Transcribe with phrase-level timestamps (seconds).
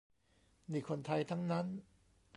[0.71, 1.65] นี่คนไทยทั้งนั้น